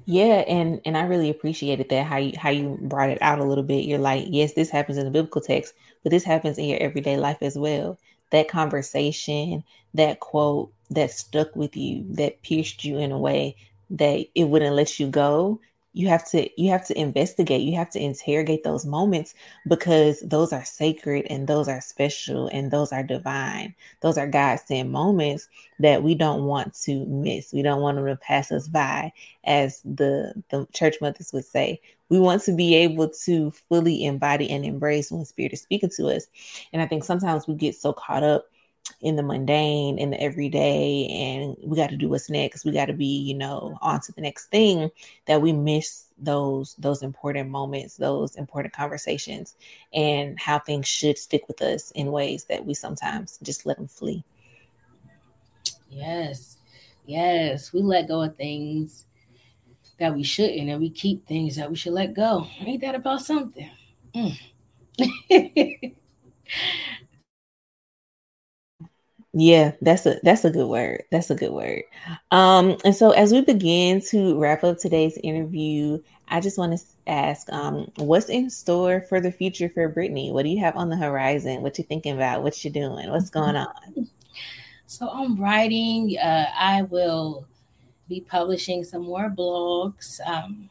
[0.04, 3.44] Yeah, and and I really appreciated that how you how you brought it out a
[3.44, 3.84] little bit.
[3.84, 7.16] You're like, yes, this happens in the biblical text, but this happens in your everyday
[7.16, 7.98] life as well.
[8.30, 13.57] That conversation, that quote that stuck with you, that pierced you in a way
[13.90, 15.61] that it wouldn't let you go
[15.95, 19.34] you have to you have to investigate you have to interrogate those moments
[19.68, 23.74] because those are sacred and those are special and those are divine.
[24.01, 25.49] Those are god sent moments
[25.80, 27.53] that we don't want to miss.
[27.53, 29.12] We don't want them to pass us by
[29.45, 31.80] as the the church mothers would say.
[32.09, 36.09] We want to be able to fully embody and embrace when spirit is speaking to
[36.09, 36.26] us.
[36.72, 38.47] And i think sometimes we get so caught up
[39.01, 42.64] in the mundane in the everyday and we got to do what's next.
[42.64, 44.91] We got to be you know on to the next thing
[45.26, 49.57] that we miss those those important moments those important conversations
[49.93, 53.89] and how things should stick with us in ways that we sometimes just let them
[53.89, 54.24] flee.
[55.91, 56.59] Yes.
[57.07, 57.72] Yes.
[57.72, 59.07] We let go of things
[59.99, 62.47] that we shouldn't and we keep things that we should let go.
[62.61, 63.70] Ain't that about something?
[64.14, 64.39] Mm.
[69.35, 71.05] Yeah, that's a that's a good word.
[71.11, 71.85] That's a good word.
[72.30, 76.85] Um, and so as we begin to wrap up today's interview, I just want to
[77.07, 80.33] ask, um, what's in store for the future for Brittini?
[80.33, 81.62] What do you have on the horizon?
[81.62, 82.43] What you thinking about?
[82.43, 83.09] What you doing?
[83.09, 84.09] What's going on?
[84.87, 86.18] So I'm writing.
[86.18, 87.47] Uh, I will
[88.11, 90.68] be publishing some more blogs um,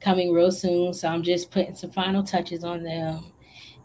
[0.00, 0.92] coming real soon.
[0.92, 3.24] So I'm just putting some final touches on them.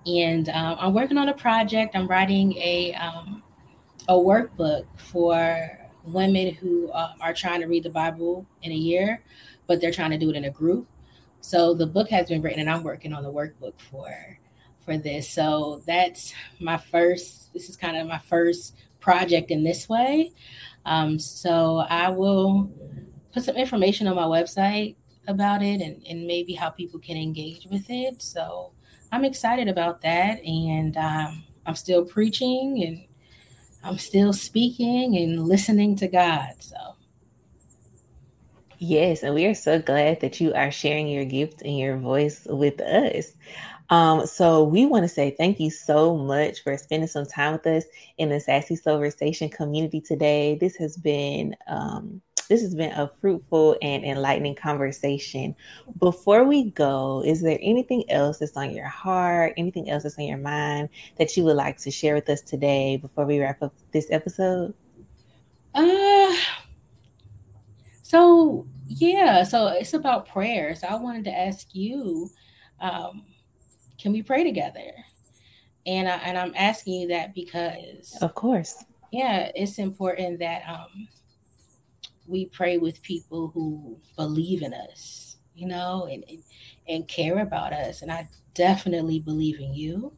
[0.06, 1.96] And um, I'm working on a project.
[1.96, 3.42] I'm writing a um,
[4.08, 9.24] a workbook for women who uh, are trying to read the Bible in a year,
[9.68, 10.88] but they're trying to do it in a group.
[11.42, 14.10] So the book has been written, and I'm working on the workbook for
[14.86, 15.30] for this.
[15.30, 17.54] So that's my first.
[17.54, 20.32] This is kind of my first project in this way.
[20.86, 22.72] Um, so I will
[23.34, 24.96] put some information on my website
[25.28, 28.22] about it and, and maybe how people can engage with it.
[28.22, 28.74] So
[29.12, 30.44] I'm excited about that.
[30.44, 33.08] And um, I'm still preaching and
[33.84, 36.54] I'm still speaking and listening to God.
[36.60, 36.96] So,
[38.78, 42.48] yes, and we are so glad that you are sharing your gift and your voice
[42.50, 43.34] with us.
[43.90, 47.68] Um, so we want to say thank you so much for spending some time with
[47.68, 47.84] us
[48.18, 50.58] in the Sassy Soulversations community today.
[50.60, 55.56] This has been um, this has been a fruitful and enlightening conversation.
[56.00, 60.26] Before we go, is there anything else that's on your heart, anything else that's on
[60.26, 63.74] your mind that you would like to share with us today before we wrap up
[63.92, 64.74] this episode?
[65.74, 66.36] Uh,
[68.02, 70.76] so yeah, so it's about prayer.
[70.76, 72.30] So I wanted to ask you,
[72.80, 73.24] um,
[74.04, 74.92] can we pray together?
[75.88, 81.08] And I, and I'm asking you that because, of course, yeah, it's important that um
[82.28, 86.44] we pray with people who believe in us, you know, and, and,
[86.88, 88.02] and care about us.
[88.02, 90.14] And I definitely believe in you.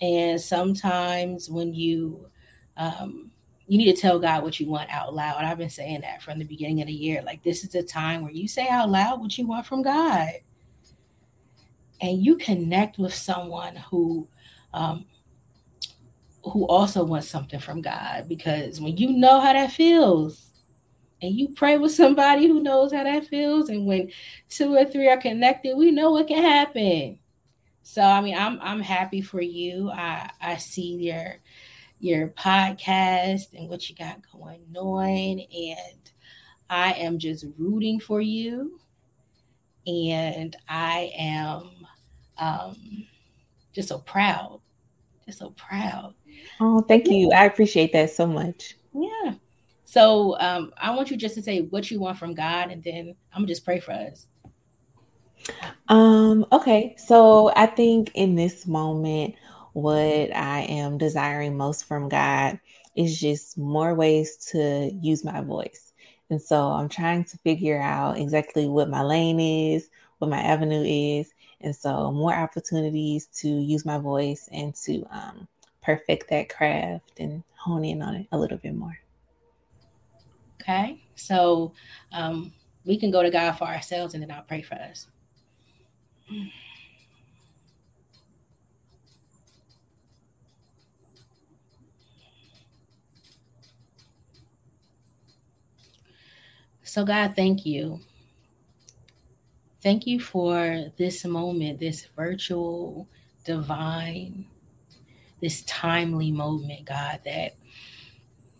[0.00, 2.26] And sometimes when you
[2.76, 3.30] um,
[3.66, 5.44] you need to tell God what you want out loud.
[5.44, 7.22] I've been saying that from the beginning of the year.
[7.22, 10.30] Like this is the time where you say out loud what you want from God,
[12.00, 14.28] and you connect with someone who
[14.72, 15.04] um,
[16.44, 18.28] who also wants something from God.
[18.28, 20.50] Because when you know how that feels,
[21.22, 24.10] and you pray with somebody who knows how that feels and when
[24.48, 27.18] two or three are connected we know what can happen
[27.82, 31.36] so i mean i'm i'm happy for you i i see your
[31.98, 36.10] your podcast and what you got going on and
[36.68, 38.80] i am just rooting for you
[39.86, 41.79] and i am
[42.40, 42.76] um
[43.72, 44.60] just so proud
[45.26, 46.14] just so proud
[46.60, 49.34] oh thank you i appreciate that so much yeah
[49.90, 53.16] so um, I want you just to say what you want from God, and then
[53.32, 54.28] I'm gonna just pray for us.
[55.88, 59.34] Um, okay, so I think in this moment,
[59.72, 59.92] what
[60.32, 62.60] I am desiring most from God
[62.94, 65.92] is just more ways to use my voice.
[66.30, 70.84] And so I'm trying to figure out exactly what my lane is, what my avenue
[70.86, 71.34] is.
[71.60, 75.48] And so more opportunities to use my voice and to um,
[75.82, 78.98] perfect that craft and hone in on it a little bit more.
[80.60, 81.02] Okay.
[81.16, 81.72] So
[82.12, 82.52] um,
[82.84, 85.06] we can go to God for ourselves and then I'll pray for us.
[96.82, 98.00] So, God, thank you.
[99.82, 103.08] Thank you for this moment, this virtual,
[103.44, 104.44] divine,
[105.40, 107.54] this timely moment, God, that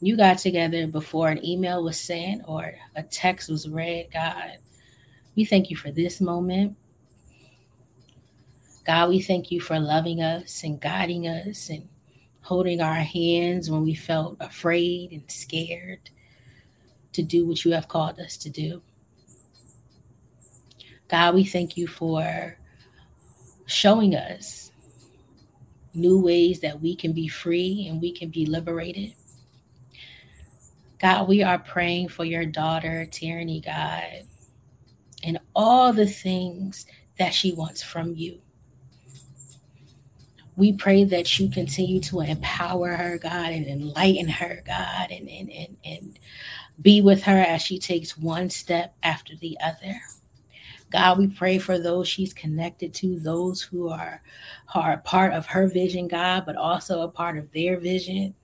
[0.00, 4.56] you got together before an email was sent or a text was read, God.
[5.36, 6.76] We thank you for this moment.
[8.86, 11.86] God, we thank you for loving us and guiding us and
[12.40, 16.08] holding our hands when we felt afraid and scared
[17.12, 18.80] to do what you have called us to do.
[21.10, 22.56] God, we thank you for
[23.66, 24.70] showing us
[25.92, 29.14] new ways that we can be free and we can be liberated.
[31.00, 34.24] God, we are praying for your daughter, Tierney, God,
[35.24, 36.86] and all the things
[37.18, 38.38] that she wants from you.
[40.56, 45.50] We pray that you continue to empower her, God, and enlighten her, God, and, and,
[45.50, 46.18] and, and
[46.80, 50.00] be with her as she takes one step after the other.
[50.90, 54.22] God, we pray for those she's connected to, those who are,
[54.74, 58.34] are part of her vision, God, but also a part of their vision.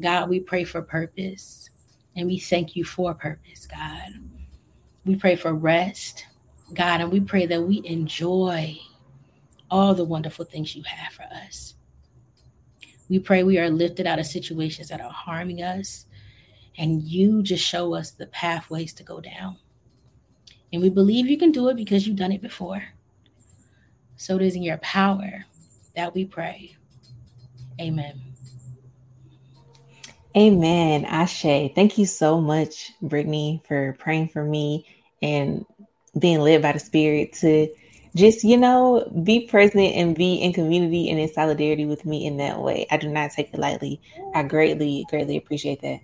[0.00, 1.68] God, we pray for purpose.
[2.14, 4.10] And we thank you for purpose, God.
[5.04, 6.26] We pray for rest,
[6.74, 8.78] God, and we pray that we enjoy
[9.70, 11.74] all the wonderful things you have for us.
[13.08, 16.06] We pray we are lifted out of situations that are harming us,
[16.78, 19.56] and you just show us the pathways to go down.
[20.72, 22.82] And we believe you can do it because you've done it before.
[24.16, 25.44] So it is in your power
[25.94, 26.76] that we pray.
[27.80, 28.20] Amen.
[30.36, 31.04] Amen.
[31.04, 31.72] Ashe.
[31.74, 34.86] Thank you so much, Brittini, for praying for me
[35.20, 35.66] and
[36.18, 37.68] being led by the Spirit to
[38.14, 42.38] just, you know, be present and be in community and in solidarity with me in
[42.38, 42.86] that way.
[42.90, 44.00] I do not take it lightly.
[44.34, 46.00] I greatly, greatly appreciate that.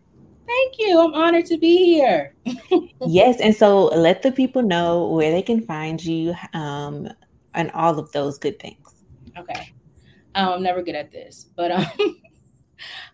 [0.49, 0.99] Thank you.
[0.99, 2.35] I'm honored to be here.
[3.07, 3.39] yes.
[3.39, 7.07] And so let the people know where they can find you um,
[7.53, 8.95] and all of those good things.
[9.37, 9.75] Okay.
[10.35, 11.87] Um, I'm never good at this, but um,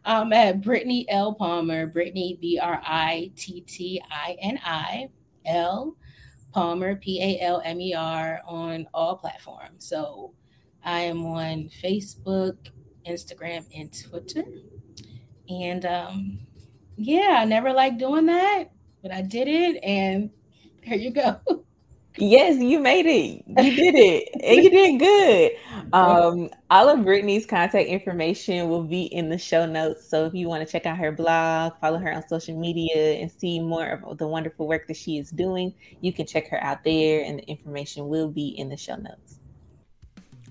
[0.04, 1.34] I'm at Brittini L.
[1.34, 5.08] Palmer, Brittini, B R I T T I N I
[5.44, 5.96] L
[6.52, 9.88] Palmer, P A L M E R, on all platforms.
[9.88, 10.34] So
[10.84, 12.56] I am on Facebook,
[13.08, 14.44] Instagram, and Twitter.
[15.48, 16.38] And um,
[16.96, 18.64] yeah, I never liked doing that,
[19.02, 19.82] but I did it.
[19.82, 20.30] And
[20.86, 21.40] there you go.
[22.16, 23.42] Yes, you made it.
[23.48, 24.28] You did it.
[24.40, 25.50] and you did good.
[25.92, 30.08] Um, all of Brittini's contact information will be in the show notes.
[30.08, 33.30] So if you want to check out her blog, follow her on social media, and
[33.30, 36.84] see more of the wonderful work that she is doing, you can check her out
[36.84, 39.40] there, and the information will be in the show notes.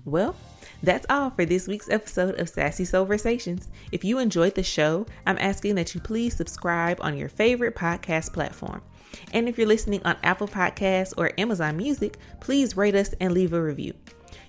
[0.04, 0.36] Well,
[0.84, 3.68] that's all for this week's episode of Sassy Soulversations.
[3.92, 8.32] If you enjoyed the show, I'm asking that you please subscribe on your favorite podcast
[8.32, 8.82] platform.
[9.32, 13.52] And if you're listening on Apple Podcasts or Amazon Music, please rate us and leave
[13.52, 13.94] a review.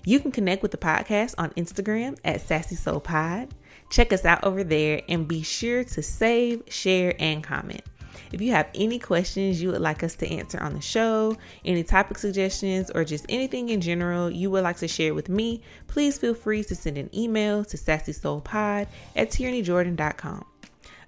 [0.03, 3.53] You can connect with the podcast on Instagram at Sassy Soul Pod.
[3.89, 7.83] Check us out over there and be sure to save, share, and comment.
[8.31, 11.83] If you have any questions you would like us to answer on the show, any
[11.83, 16.17] topic suggestions, or just anything in general you would like to share with me, please
[16.17, 20.45] feel free to send an email to sassysoulpod at tierneyjordan.com.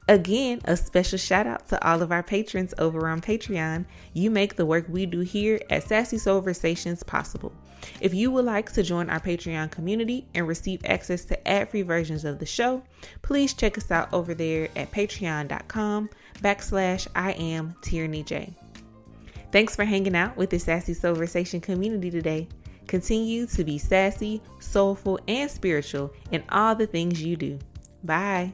[0.10, 3.86] Again, a special shout out to all of our patrons over on Patreon.
[4.14, 7.52] You make the work we do here at Sassy Soulversations possible.
[8.00, 12.24] If you would like to join our Patreon community and receive access to ad-free versions
[12.24, 12.84] of the show,
[13.22, 16.10] please check us out over there at patreon.com
[16.42, 18.54] backslash I am Tierney J.
[19.52, 22.48] Thanks for hanging out with the Sassy Soulversation community today.
[22.88, 27.60] Continue to be sassy, soulful, and spiritual in all the things you do.
[28.04, 28.54] Bye.